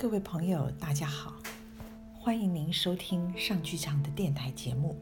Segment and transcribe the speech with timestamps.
[0.00, 1.34] 各位朋友，大家好，
[2.14, 4.96] 欢迎您收听上剧场的电台节目。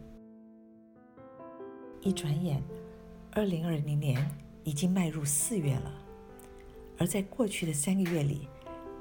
[2.00, 2.62] 一转眼，
[3.30, 4.26] 二零二零年
[4.64, 5.92] 已经迈入四月了，
[6.96, 8.48] 而在过去的三个月里，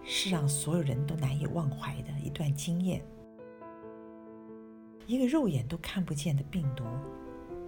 [0.04, 3.02] 是让所有人都难以忘怀的一段经验。
[5.08, 6.84] 一个肉眼都看不见的病毒，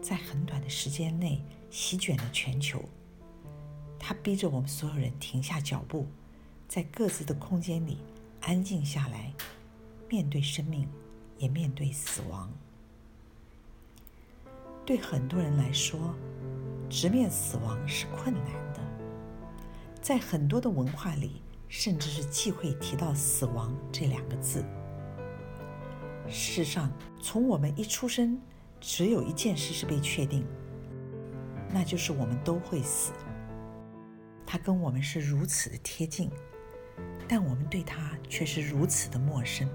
[0.02, 2.84] 在很短的时间内席卷了全球，
[3.98, 6.05] 它逼着我们所有人停下脚步，
[6.68, 8.00] 在各自的空间里。
[8.47, 9.33] 安静下来，
[10.07, 10.88] 面对生命，
[11.38, 12.50] 也面对死亡。
[14.86, 16.15] 对很多人来说，
[16.89, 18.79] 直面死亡是困难的。
[20.02, 24.64] 在很多的文化里，甚至是忌讳提到死亡这两个字。
[26.29, 26.89] 事实上，
[27.21, 28.39] 从我们一出生，
[28.79, 30.46] 只有一件事是被确定，
[31.69, 33.11] 那就是我们都会死。
[34.45, 36.31] 它跟我们是如此的贴近。
[37.28, 39.69] 但我们对它却是如此的陌生。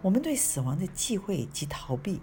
[0.00, 2.20] 我们对死亡的忌讳及逃避，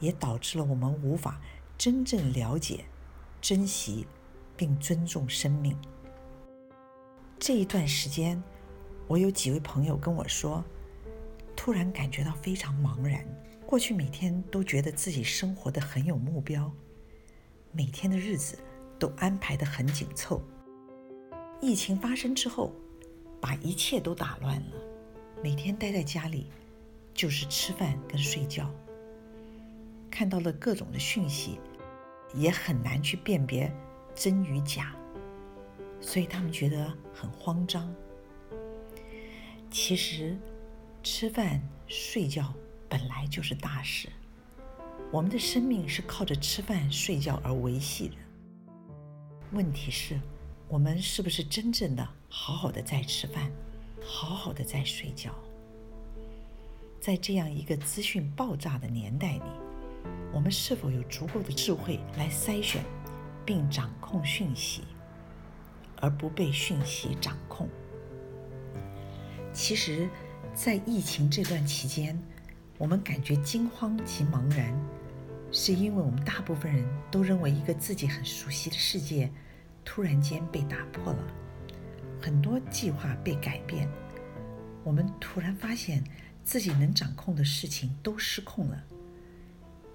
[0.00, 1.40] 也导致了我们无法
[1.76, 2.84] 真正了解、
[3.40, 4.06] 珍惜
[4.56, 5.76] 并尊重生命。
[7.38, 8.42] 这一段时间，
[9.06, 10.64] 我有几位朋友跟我说，
[11.54, 13.24] 突然感觉到非常茫然。
[13.66, 16.72] 过去每天都觉得自己生活的很有目标，
[17.70, 18.58] 每天的日子
[18.98, 20.42] 都安排的很紧凑。
[21.60, 22.72] 疫情发生之后，
[23.40, 24.76] 把一切都打乱了。
[25.42, 26.46] 每天待在家里，
[27.12, 28.72] 就是吃饭跟睡觉。
[30.10, 31.58] 看到了各种的讯息，
[32.34, 33.72] 也很难去辨别
[34.14, 34.94] 真与假，
[36.00, 37.92] 所以他们觉得很慌张。
[39.70, 40.36] 其实，
[41.02, 42.54] 吃饭睡觉
[42.88, 44.08] 本来就是大事。
[45.10, 48.14] 我们的生命是靠着吃饭睡觉而维系的。
[49.52, 50.18] 问题是。
[50.68, 53.50] 我们是不是真正的好好的在吃饭，
[54.04, 55.34] 好好的在睡觉？
[57.00, 59.42] 在这样一个资讯爆炸的年代里，
[60.30, 62.84] 我们是否有足够的智慧来筛选
[63.46, 64.82] 并掌控讯息，
[66.02, 67.66] 而不被讯息掌控？
[69.54, 70.06] 其实，
[70.54, 72.22] 在疫情这段期间，
[72.76, 74.78] 我们感觉惊慌及茫然，
[75.50, 79.32] 是因为我们大部分人都认为一个自己很熟悉的世界。
[79.90, 81.34] 突然间被打破了，
[82.20, 83.88] 很多计划被改变，
[84.84, 86.04] 我们突然发现
[86.44, 88.84] 自己能掌控的事情都失控了。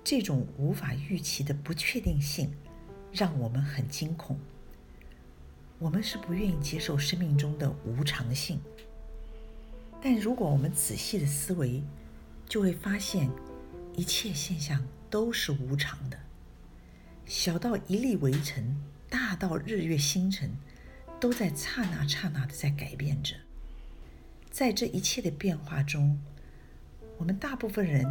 [0.04, 2.52] 这种无法预期的不确定性，
[3.12, 4.36] 让我们很惊恐。
[5.78, 8.60] 我们是不愿意接受生命中的无常性，
[10.02, 11.84] 但如果我们仔细的思维，
[12.50, 13.30] 就会发现
[13.96, 16.18] 一切现象都是无常的，
[17.28, 18.76] 小到一粒微尘。
[19.14, 20.50] 大到日月星辰，
[21.20, 23.36] 都在刹那刹那的在改变着。
[24.50, 26.20] 在这一切的变化中，
[27.20, 28.04] 我们大部分人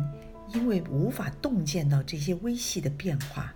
[0.55, 3.53] 因为无法洞见到这些微细的变化，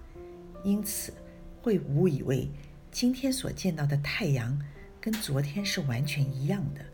[0.64, 1.14] 因此
[1.62, 2.50] 会误以为
[2.90, 4.60] 今天所见到的太阳
[5.00, 6.84] 跟昨天是完全一样的，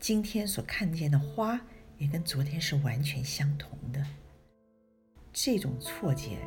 [0.00, 1.60] 今天所看见的花
[1.98, 4.04] 也跟昨天是完全相同的。
[5.32, 6.38] 这种错觉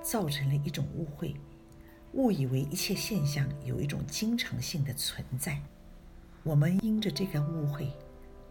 [0.00, 1.34] 造成了一种误会。
[2.12, 5.60] 误以为一切现象有一种经常性的存在，
[6.42, 7.92] 我们因着这个误会，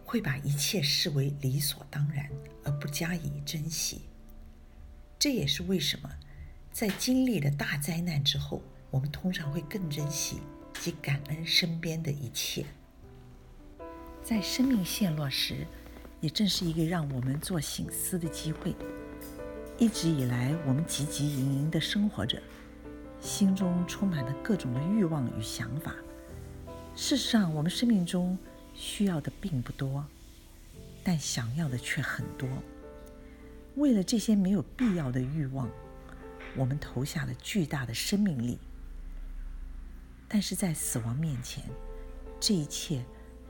[0.04, 2.28] 会把一切视为理所当然
[2.64, 4.02] 而不加以珍惜。
[5.18, 6.10] 这也是为什么，
[6.72, 10.38] 在经历了大灾难之后，我们通常会更珍惜
[10.80, 12.64] 及感恩身边的一切。
[14.24, 15.66] 在生命陷落时，
[16.22, 18.74] 也正是一个让我们做醒思的机会。
[19.76, 22.40] 一直以来，我们汲汲营营地生活着。
[23.20, 25.94] 心中充满了各种的欲望与想法。
[26.96, 28.36] 事实上，我们生命中
[28.74, 30.04] 需要的并不多，
[31.04, 32.48] 但想要的却很多。
[33.76, 35.68] 为了这些没有必要的欲望，
[36.56, 38.58] 我们投下了巨大的生命力。
[40.28, 41.64] 但是在死亡面前，
[42.38, 43.04] 这一切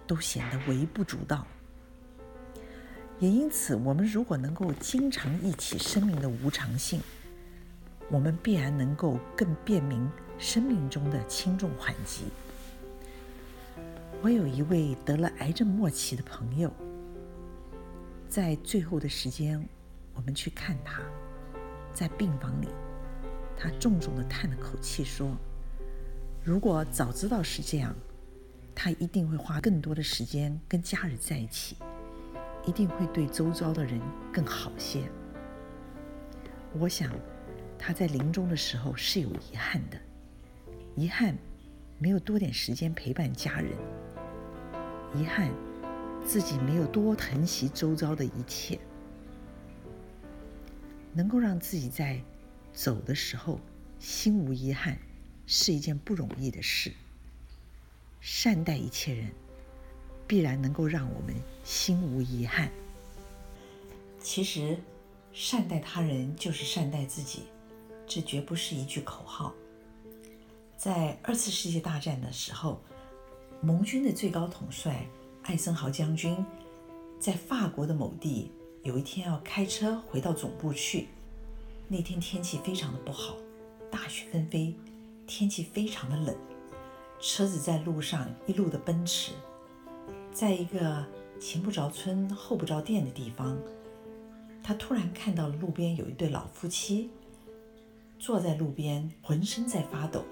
[0.07, 1.47] 都显得微不足道。
[3.19, 7.01] 也因此，我们如果能够经常忆起生命的无常性，
[8.11, 12.25] 我们必然能够更辨明生命中的轻重缓急。
[14.21, 16.73] 我有一位得了癌症末期的朋友，
[18.29, 19.65] 在最后的时间，
[20.13, 21.01] 我们去看他，
[21.95, 22.69] 在病房里，
[23.57, 25.37] 他重重的叹了口气说
[26.43, 27.95] ：“如果早知道是这样，
[28.75, 31.77] 他一定会花更多的时间跟家人在一起，
[32.67, 34.01] 一定会对周遭的人
[34.33, 35.09] 更好些。”
[36.77, 37.09] 我想。
[37.83, 39.99] 他在临终的时候是有遗憾的，
[40.95, 41.35] 遗憾
[41.99, 43.73] 没有多点时间陪伴家人，
[45.15, 45.51] 遗憾
[46.27, 48.79] 自己没有多疼惜周遭的一切，
[51.15, 52.21] 能够让自己在
[52.75, 53.59] 走的时候
[53.99, 54.99] 心无遗憾，
[55.47, 56.93] 是一件不容易的事。
[58.21, 59.31] 善待一切人，
[60.27, 61.35] 必然能够让我们
[61.65, 62.71] 心无遗憾。
[64.21, 64.79] 其实，
[65.33, 67.45] 善待他人就是善待自己，
[68.11, 69.55] 这绝不是一句口号。
[70.77, 72.83] 在二次世界大战的时候，
[73.63, 75.07] 盟军的最高统帅
[75.45, 76.45] 艾森豪将军
[77.21, 78.51] 在法国的某地，
[78.83, 81.07] 有一天要开车回到总部去。
[81.87, 83.37] 那天天气非常的不好，
[83.93, 84.75] 大雪纷飞，
[85.29, 86.35] 天气非常的冷。
[87.21, 89.31] 车子在路上一路的奔驰，
[90.33, 91.07] 在一个
[91.39, 93.57] 前不着村后不着店的地方，
[94.65, 97.09] 他突然看到了路边有一对老夫妻
[98.21, 100.23] 坐在路边，浑身在发抖。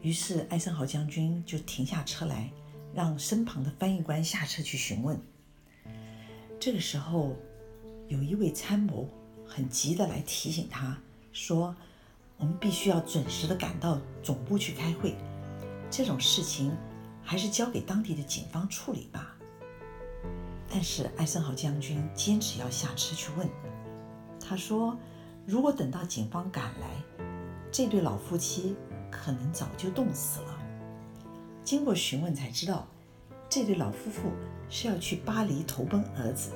[0.00, 2.50] 于是艾森豪将军就停下车来，
[2.94, 5.20] 让身旁的翻译官下车去询问。
[6.58, 7.36] 这个时候，
[8.08, 9.06] 有一位参谋
[9.46, 10.98] 很急的来提醒他
[11.32, 11.76] 说
[12.38, 15.14] ：“我们必须要准时的赶到总部去开会。”
[15.90, 16.74] 这种事情
[17.22, 19.36] 还是交给当地的警方处理吧。
[20.66, 23.46] 但是艾森豪将军坚持要下车去问。
[24.40, 24.96] 他说
[25.48, 27.02] ：“如果等到警方赶来，
[27.72, 28.76] 这对老夫妻
[29.10, 30.58] 可能早就冻死了。”
[31.64, 32.86] 经过询问才知道，
[33.48, 34.30] 这对老夫妇
[34.68, 36.50] 是要去巴黎投奔儿子，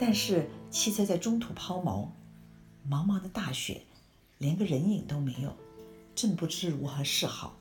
[0.00, 2.08] 但是汽车在中途抛锚，
[2.90, 3.82] 茫茫的大雪，
[4.38, 5.54] 连个人影都没有，
[6.16, 7.56] 正不知如何是好。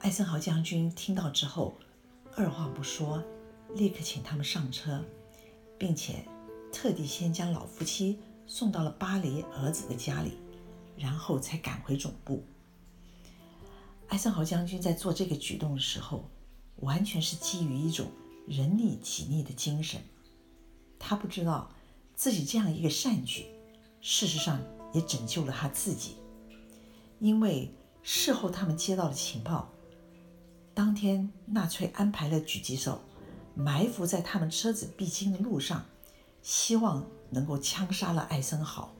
[0.00, 1.76] 艾森豪将军听到之后，
[2.34, 3.22] 二话不说，
[3.76, 5.04] 立刻请他们上车，
[5.78, 6.26] 并且
[6.72, 10.38] 特地先将老夫妻送到了巴黎儿子的家里，
[10.96, 12.44] 然后才赶回总部。
[14.08, 16.30] 艾森豪将军在做这个举动的时候，
[16.76, 18.06] 完全是基于一种
[18.46, 20.00] 人力己力的精神。
[20.98, 21.70] 他不知道
[22.14, 23.46] 自己这样一个善举，
[24.00, 24.60] 事实上
[24.92, 26.16] 也拯救了他自己，
[27.18, 29.72] 因为事后他们接到了情报。
[30.72, 33.00] 当天，纳粹安排了狙击手
[33.54, 35.84] 埋伏在他们车子必经的路上，
[36.42, 38.92] 希望能够枪杀了艾森豪。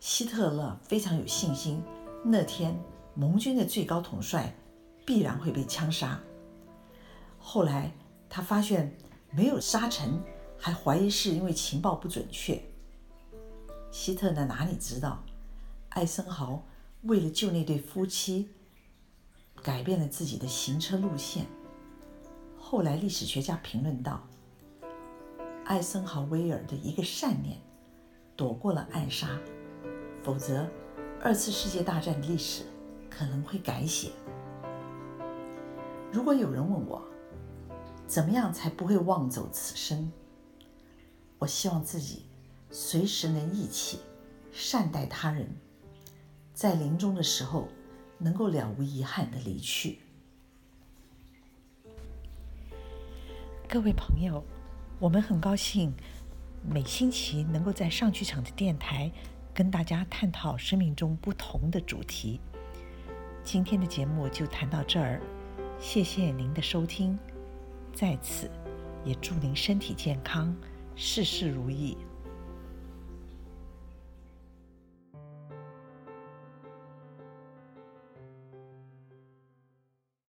[0.00, 1.82] 希特勒非常有信心，
[2.24, 2.78] 那天
[3.14, 4.54] 盟军的最高统帅
[5.04, 6.20] 必然会被枪杀。
[7.38, 7.92] 后来
[8.28, 8.96] 他发现
[9.30, 10.22] 没有杀成，
[10.58, 12.62] 还怀疑是因为情报不准确。
[13.90, 15.22] 希特勒哪里知道，
[15.90, 16.64] 艾森豪
[17.02, 18.50] 为了救那对夫妻。
[19.62, 21.46] 改变了自己的行车路线。
[22.58, 24.26] 后来，历史学家评论道
[25.64, 27.58] ：“艾森豪威尔的一个善念，
[28.36, 29.38] 躲过了暗杀，
[30.22, 30.68] 否则，
[31.22, 32.64] 二次世界大战的历史
[33.08, 34.10] 可能会改写。”
[36.12, 37.02] 如果有人问我，
[38.06, 40.12] 怎么样才不会忘走此生？
[41.38, 42.26] 我希望自己
[42.70, 44.00] 随时能义气，
[44.52, 45.56] 善待他人，
[46.52, 47.68] 在临终的时候。
[48.18, 49.98] 能够了无遗憾的离去。
[53.68, 54.44] 各位朋友，
[54.98, 55.92] 我们很高兴
[56.62, 59.10] 每星期能够在上剧场的电台
[59.52, 62.40] 跟大家探讨生命中不同的主题。
[63.42, 65.20] 今天的节目就谈到这儿，
[65.80, 67.18] 谢谢您的收听，
[67.92, 68.48] 在此
[69.04, 70.54] 也祝您身体健康，
[70.94, 71.98] 事事如意。